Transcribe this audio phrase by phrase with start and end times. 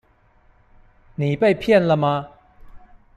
[1.13, 2.27] 你被騙了嗎？